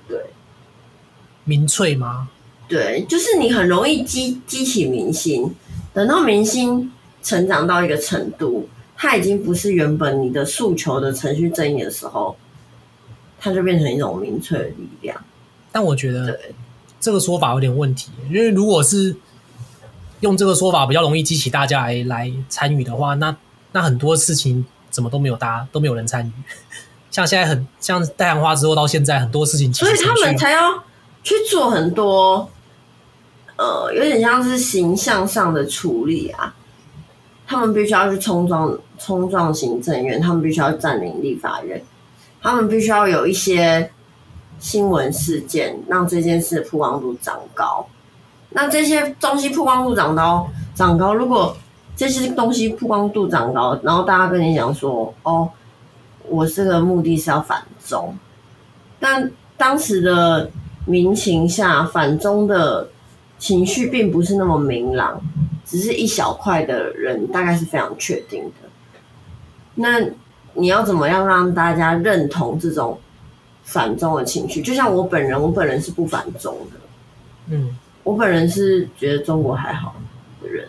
[0.06, 0.16] 对，
[1.42, 2.28] 民粹吗？
[2.68, 5.52] 对，就是你很容易激激起民心，
[5.92, 8.68] 等到民心成长到一个程度。
[9.02, 12.36] 它已经不是原本你的诉求的程序正义的时候，
[13.40, 15.20] 它就变成一种民粹的力量。
[15.72, 16.38] 但我觉得
[17.00, 19.16] 这个说法有点问题，因为如果是
[20.20, 23.36] 用这个说法比较容易激起大家来来参与的话，那
[23.72, 26.30] 那很多事情怎么都没有大家都没有人参与。
[27.10, 30.84] 像现在很像太阳花之后到现在很多事情，所以他们才要
[31.24, 32.48] 去做很多，
[33.56, 36.54] 呃，有点像是形象上的处理啊。
[37.46, 41.82] 他们必须要去冲撞冲撞行政院，他们必须要占领立法院，
[42.40, 43.90] 他们必须要有一些
[44.58, 47.86] 新闻事件，让这件事曝光度长高。
[48.50, 51.56] 那这些东西曝光度长高，长高，如果
[51.96, 55.48] 这些东西曝光度长高，然后大家跟你讲说：“哦，
[56.28, 58.16] 我这个目的是要反中。”
[58.98, 60.50] 但当时的
[60.86, 62.88] 民情下，反中的
[63.38, 65.20] 情绪并不是那么明朗。
[65.72, 68.68] 只是一小块的人，大概是非常确定的。
[69.74, 69.98] 那
[70.52, 73.00] 你要怎么样让大家认同这种
[73.62, 74.60] 反中的情绪？
[74.60, 76.76] 就像我本人，我本人是不反中的。
[77.46, 79.94] 嗯，我本人是觉得中国还好
[80.42, 80.68] 的人，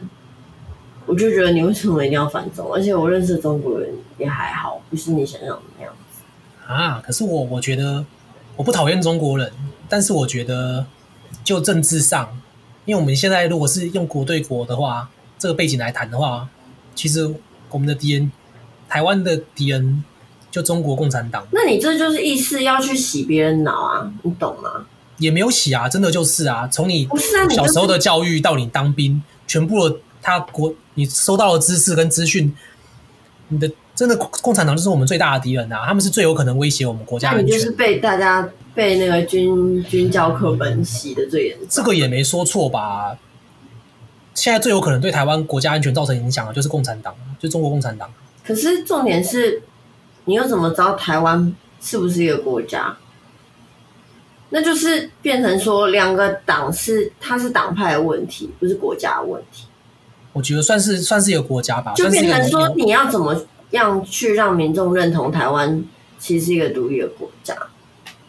[1.06, 2.74] 我就觉得你为什么一定要反中？
[2.74, 6.24] 而且我认识的中国人也还好，不是你想象的那样子
[6.66, 7.04] 啊。
[7.06, 8.06] 可是我我觉得
[8.56, 9.52] 我不讨厌中国人，
[9.90, 10.86] 但是我觉得
[11.44, 12.40] 就政治上。
[12.86, 16.48] 因为我们现在如果是用国对国的话，这个背景来谈的话，
[16.96, 17.34] 其实
[17.70, 18.32] 我们的敌人，
[18.90, 20.04] 台湾的敌人
[20.52, 21.48] 就中国共产党。
[21.52, 24.14] 那你这就是意思要去洗别人脑啊？
[24.24, 24.86] 你懂吗？
[25.20, 27.08] 也没有洗啊，真的就是啊，从你
[27.56, 32.54] 小时候的教育到你当兵，全部的他国你收到的知识跟资讯，
[33.50, 35.86] 你的真的共产党就是我们最大的敌人啊！
[35.88, 37.46] 他们是最有可能威胁我们国家安全。
[37.46, 38.50] 那你就是被大家。
[38.76, 43.16] 被那个军军教课本洗的最严重，这个也没说错吧？
[44.34, 48.12] 现在最有可能对台湾国家安全造成影响的，就是共产党，就中国共产党。
[48.44, 49.62] 可是重点是，
[50.26, 52.98] 你又怎么知道台湾是不是一个国家？
[54.50, 59.68] 那就是变成说，两个党是它是党派的问题，不是国家的问题。
[60.34, 65.84] 我觉得算是算是一个国家吧，就变成说，你要怎么样去让民众认同台湾
[66.20, 67.56] 其实是一个独立的国家？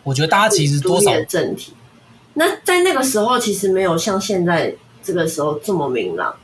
[0.03, 1.73] 我觉得大家其实多少政体，
[2.35, 6.35] 那在那个时候其实没有像现在这个时候这么明朗。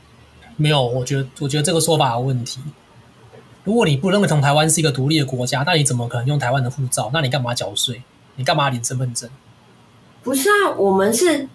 [0.57, 2.59] 没有，我觉得我觉得这个说法有问题。
[3.63, 7.11] 如果你不认同台湾是一个独立的国家，那你怎么可能用台湾的护照？
[7.13, 8.01] 那你干嘛缴税？
[8.35, 9.29] 你干嘛领身份证？
[10.23, 11.47] 不是啊，我们是，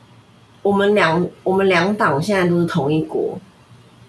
[0.63, 3.39] 我们两我们两党现在都是同一国，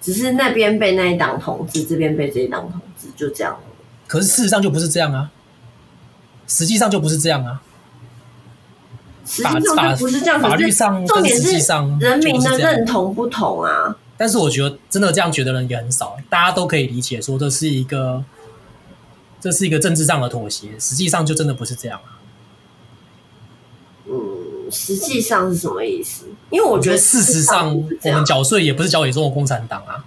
[0.02, 3.58] 只是那边被那一党统治，这边被这一党统治，就这样。
[4.08, 5.32] 可是事实上就不是这样啊，
[6.48, 7.62] 实际上就不是这样啊。
[9.26, 13.94] 实际上就不是这样，法律上跟实际上人民的认同不同啊。
[14.16, 18.24] 但是我觉得真的这样觉得的人也很少，大家都可以理解说这是一个
[19.42, 22.17] 这是一个政治上的妥协，实际上就真的不是这样啊。
[24.68, 26.26] 嗯，实际上是什么意思？
[26.50, 30.04] 因为我觉得事实上，我们缴税也不是交给中国共产党啊，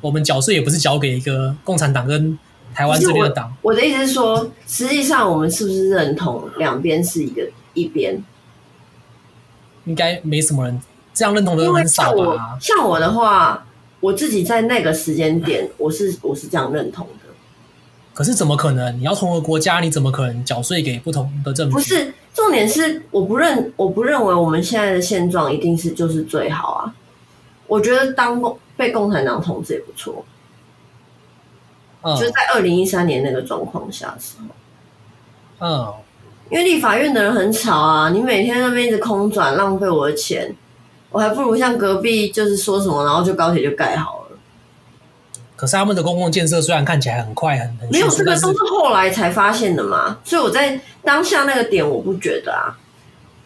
[0.00, 2.38] 我们缴税也不是交给一个共产党跟
[2.74, 3.52] 台湾这边的党。
[3.62, 8.22] 我的意思是说，实际上我们是不是认同两边是一个一边？
[9.86, 10.80] 应该没什么人
[11.12, 12.56] 这样认同的人很少吧？
[12.60, 13.66] 像我的话，
[14.00, 17.19] 我自己在那个时间点，我是我是这样认同的。
[18.12, 18.98] 可是怎么可能？
[18.98, 21.78] 你要同一个国家，你怎么可能缴税给不同的政府？
[21.78, 26.94] 不是，重点是我不认，我不认为我们现在的现状一定是就是最好啊。
[27.66, 30.24] 我觉得当共被共产党统治也不错。
[32.02, 35.66] 嗯，就是在二零一三年那个状况下的时候。
[35.66, 35.94] 嗯。
[36.50, 40.52] 因为立法院的人很吵啊，你每天那边一直空转，浪费我的钱，
[41.10, 44.19] 我还不如像隔壁就是说什么，然后就高铁就盖好了。
[45.60, 52.72] 可是他们的公共建设虽然看起来很快很很，没有这个都是后来才发现的嘛，所以我在当下那个点我不觉得啊，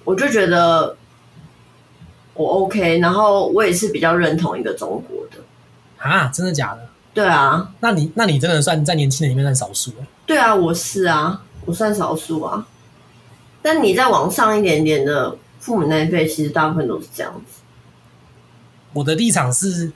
[0.05, 0.97] 我就觉得
[2.35, 5.39] 我 OK，然后我也是比较认同一个中国的
[5.99, 6.87] 啊，真的假的？
[7.13, 9.93] 对啊，那你那你真的算在年轻人里面算少数？
[10.25, 12.65] 对啊，我是啊，我算少数啊。
[13.61, 17.61] 但你再往上一点点的父母那一辈，其实大部分都是这样子。
[18.93, 19.91] 我的立场是，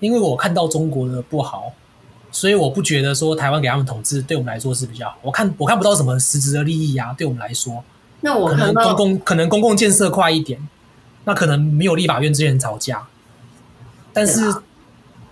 [0.00, 1.72] 因为我看到中国的不好，
[2.32, 5.16] 所以我不觉得说台湾给他们统治对我们来说是比较好。
[5.22, 7.84] 我看我看不到什么实质的利益啊，对我们来说。
[8.22, 10.68] 那我可能公共可能公共建设快一点，
[11.24, 13.06] 那可能没有立法院之前吵架。
[14.12, 14.62] 但是，啊、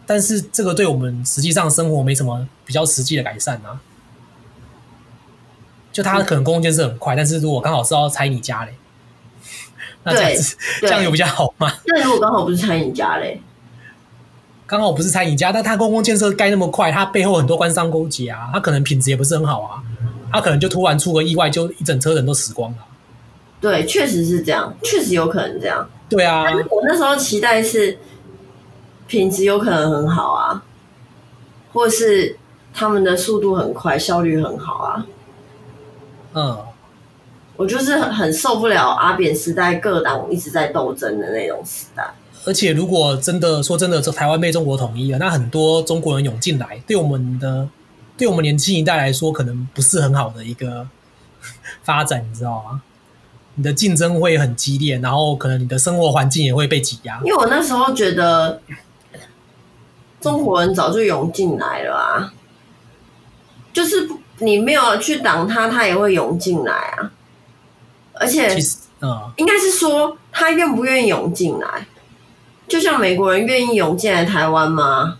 [0.07, 3.81] 但是这个对我们实际上生活没什么比较实际的改善啊。
[5.91, 8.75] 就他可能公共建设很快，但是如果刚好是要拆你家嘞，
[10.05, 11.73] 那这样子这样有比较好吗？
[11.87, 13.43] 那如果刚好不是拆你家嘞，
[14.69, 19.83] 刚好不是餐饮家，但他公共建设盖那么快，他背后很多官商勾结啊，他可能品质也不是很好啊，
[20.31, 22.77] 他可能就突然出个意外，就一整车人都死光了。
[23.63, 25.89] 对，确实是这样，确实有可能这样。
[26.11, 27.99] 对啊，但是我那时候期待是
[29.07, 30.63] 品质有可能很好啊，
[31.73, 32.37] 或是
[32.75, 35.07] 他们的速度很快，效率很好啊。
[36.35, 36.59] 嗯，
[37.57, 42.13] 我就是很很受不了阿扁时代各党一直在斗争的那种时代。
[42.45, 47.69] 而且，如果真的说真的，这台湾被中国统一了，那很多中国人涌进来，对我们的，
[48.17, 50.87] 对我们年轻一代来说，可能不是很好的一个
[51.83, 52.83] 发展，你知道吗？
[53.55, 57.21] 你的竞争会很激烈，然后可能你的生活环境也会被挤压。
[57.25, 58.61] 因为我那时候觉得，
[60.21, 62.33] 中国人早就涌进来了啊，
[63.73, 64.09] 就是。
[64.41, 67.11] 你没有去挡他，他也会涌进来啊！
[68.13, 68.57] 而且，
[69.01, 71.85] 嗯，应该是说他愿不愿意涌进来？
[72.69, 75.19] 就像美国人愿意涌进来台湾吗？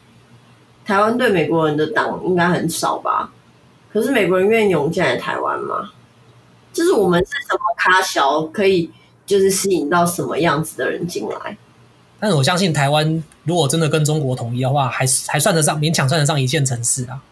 [0.85, 3.31] 台湾对美国人的党应该很少吧？
[3.93, 5.91] 可是美国人愿意涌进来台湾吗？
[6.73, 8.91] 就是我们是什么咖小，可以
[9.27, 11.57] 就是吸引到什么样子的人进来？
[12.21, 17.23] 但是我相信台湾如果真的跟中国统一的话，还还算得上勉强算得上一线城市啊。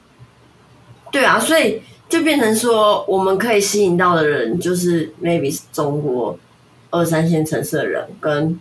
[1.11, 6.39] 对啊，所以就变成说，我们可以吸引到的人，就是 maybe 是中国
[6.91, 8.59] 二三线城市的人，跟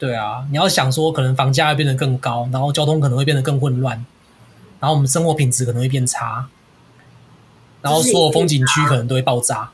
[0.00, 4.02] 对啊，你要想说，可能房价会变得更高，然后交通可能会变得更混乱，
[4.80, 6.48] 然后我们生活品质可能会变差，
[7.82, 9.70] 然后所有风景区可能都会爆炸，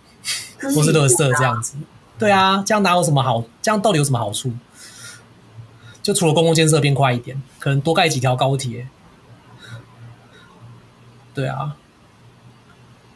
[0.59, 1.77] 是或是垃圾这样子。
[2.19, 3.45] 对啊，这样哪有什么好？
[3.63, 4.53] 这样到底有什么好处？
[6.03, 8.89] 就除了公共建设变快一点，可能多盖几条高铁。
[11.33, 11.77] 对啊，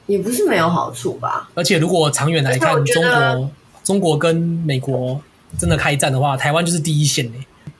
[0.07, 1.51] 也不是没有好处吧。
[1.55, 3.51] 而且如果长远来看，中国
[3.83, 5.20] 中国跟美国
[5.59, 7.33] 真的开战的话，台湾就是第一线呢。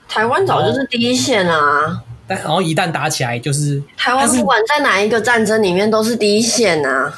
[0.07, 2.03] 台湾早就是第一线啊。
[2.27, 7.13] 但然后一旦打起来，就是台湾不管在哪一个战争里面都是第一线啊。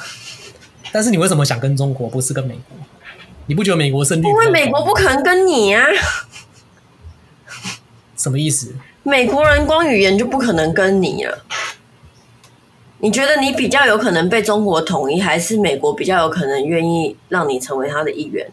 [0.90, 2.76] 但是你为什么想跟中国，不是跟美国？
[3.46, 4.26] 你不觉得美国胜率？
[4.26, 5.84] 因为美国不可能跟你啊。
[8.16, 8.74] 什么意思？
[9.02, 11.44] 美国人光语言就不可能跟你了。
[13.00, 18.50] 你觉得你比较有可能被中国统一，还是美国比较有可能愿意让你成为他的一员？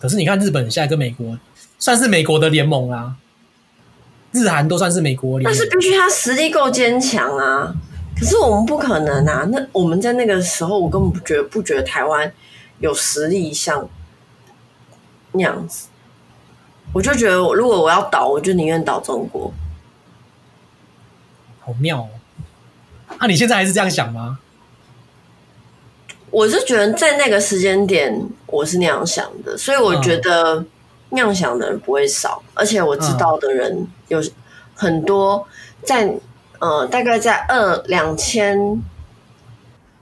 [0.00, 1.38] 可是你看，日本现在跟美国
[1.78, 3.14] 算是美国的联盟啊，
[4.32, 7.74] 日韩都算是美国联盟，但是必须他实力够坚强啊。
[8.18, 9.46] 可是我们不可能啊！
[9.50, 12.30] 那我们在那个时候，我根本不觉得不觉得台湾
[12.78, 13.88] 有实力像
[15.32, 15.88] 那样子。
[16.92, 19.52] 我就觉得，如果我要倒，我就宁愿倒中国。
[21.60, 22.08] 好妙哦！
[23.18, 24.38] 那、啊、你现在还是这样想吗？
[26.30, 30.64] 我是觉得在那个时间点，我是那样想的，所以我觉得
[31.10, 34.22] 那样想的人不会少，而且我知道的人有
[34.74, 35.46] 很多
[35.82, 36.14] 在，在
[36.60, 38.82] 呃，大概在二两千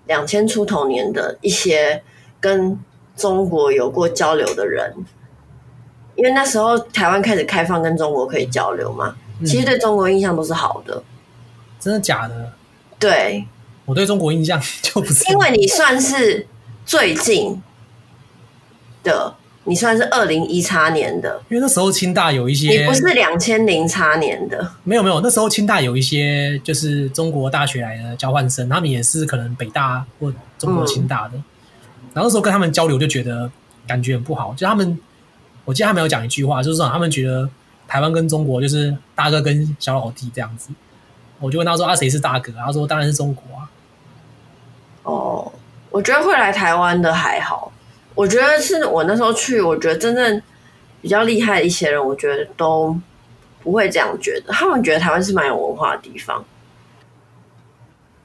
[0.06, 2.02] 两千出头年的一些
[2.40, 2.78] 跟
[3.16, 4.94] 中国有过交流的人，
[6.14, 11.02] 因为那时候台湾开始开放跟中国可以交流嘛，嗯、其实对中国印象都是好的。
[11.80, 12.52] 真的假的？
[12.98, 13.46] 对，
[13.88, 16.46] 我对中国印象 就不是，因为你算是
[16.84, 17.60] 最近
[19.02, 19.34] 的。
[19.64, 31.44] 你算是二零一叉年的，因为那时候清大有一些，你不是两千零叉年的，没有没有，那时候清大有一些就是中国大学来的交换生，他们也是可能北大或中国清大的，嗯、
[32.14, 33.50] 然后那时候跟他们交流就觉得
[33.86, 34.98] 感觉很不好，就他们，
[35.66, 37.46] 我记得他们有讲一句话，就是说他们觉得
[37.86, 40.70] 台湾跟中国就是大哥跟小老弟这样子，
[41.40, 42.50] 我就问他说啊，谁是大哥？
[42.52, 43.68] 他说当然是中国啊。
[45.08, 45.50] 哦，
[45.90, 47.72] 我觉得会来台湾的还好。
[48.14, 50.42] 我觉得是我那时候去，我觉得真正
[51.00, 52.94] 比较厉害的一些人，我觉得都
[53.62, 54.52] 不会这样觉得。
[54.52, 56.44] 他们觉得台湾是蛮有文化的地方，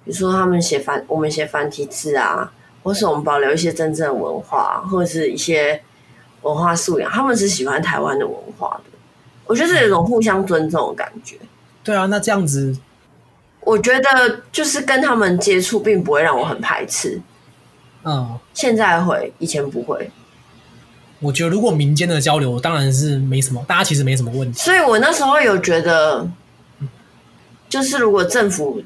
[0.04, 2.52] 比如说他们写繁，我们写繁体字啊，
[2.84, 5.82] 或是我们保留一些真正的文化，或者是一些
[6.42, 8.98] 文化素养，他们是喜欢台湾的文化的。
[9.46, 11.38] 我觉得是有一种互相尊重的感觉。
[11.82, 12.76] 对啊，那这样子，
[13.66, 17.22] 我觉得就是跟他们接触，并不会让我很排斥。
[18.04, 20.12] 嗯，现在会，以前不会。
[21.20, 24.60] 我觉得如果民间的交流，当然是没什么，大家其实没什么问题。
[24.60, 26.30] 所以我那时候有觉得，
[27.70, 28.84] 就是如果政府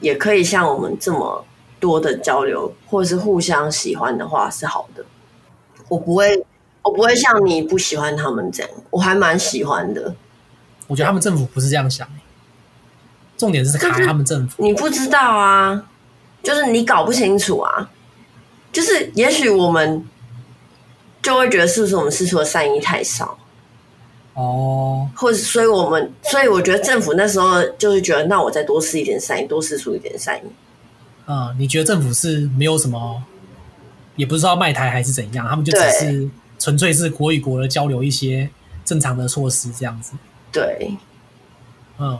[0.00, 1.44] 也可以像我们这么
[1.80, 5.04] 多的交流，或者是互相喜欢的话，是好的。
[5.88, 6.46] 我不会，
[6.82, 10.14] 我不会像你不喜欢他们这样，我还蛮喜欢的。
[10.86, 12.06] 我觉得他们政府不是这样想，
[13.40, 14.62] 重点是卡他们政府。
[14.62, 15.82] 你不知道啊，
[16.42, 17.90] 就是你搞不清楚啊。
[18.70, 20.06] 就是，也许我们
[21.22, 23.36] 就会觉得是不是我们释出的善意太少
[24.34, 30.42] 哦，或者所以我们，所以我觉得政府那时候就是觉得，那我再多施一点善意，多释出一点善意。
[31.26, 33.22] 嗯，你觉得政府是没有什么，
[34.16, 38.48] 也不知道卖台还是怎样，他们就只是纯粹是国与国的交流一些
[38.84, 40.12] 正常的措施这样子。
[40.52, 40.96] 对，
[41.98, 42.16] 嗯，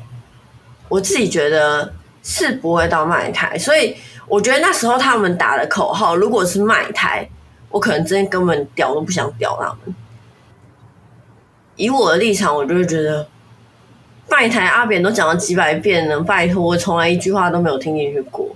[0.91, 3.97] 我自己觉得是不会到卖台，所以。
[4.30, 7.28] 我觉得那时候他们打的口号，如果是卖台，
[7.68, 9.93] 我可能真的根本屌都不想屌他们。
[11.74, 13.26] 以我的立场，我就会觉得
[14.28, 18.55] 卖台阿扁都讲了几百遍了，拜托，我从来一句话都没有听进去过。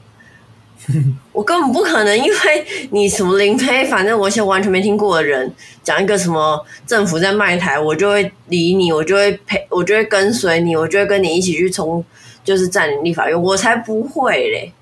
[1.33, 12.05] 我根本不可能，因为你什么林飞，反正我一些完全没听过的人讲一个什么政府在卖台，我就会理你，我就会陪，我就会跟随你，我就会跟你一起去冲，
[12.45, 14.73] 就是占领立法院，我才不会嘞。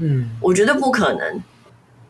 [0.00, 1.40] 嗯，我觉得不可能。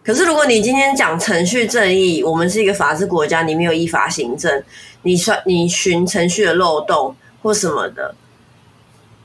[0.05, 4.62] 可是如果你今天讲程序正义，我们是一个法治国家，你没有依法行政，
[5.03, 8.14] 你算你寻程序的漏洞或什么的，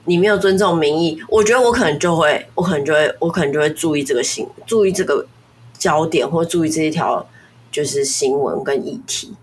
[0.05, 5.25] 你没有尊重民意，我觉得我可能就会，我可能就会，我可能就会注意这个新，注意这个
[5.77, 7.25] 焦点，或注意这一条
[7.71, 9.33] 就是新闻跟议题。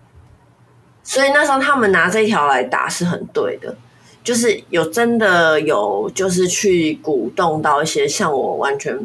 [1.03, 3.75] 所以那时候他们拿这一条来打是很对的。
[4.23, 8.97] 就是有真的有，就是去鼓动到一些像我完全，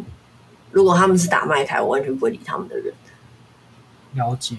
[0.70, 2.92] 如果他们是打麦台，我完全不会理他们的人。
[4.14, 4.56] 了解。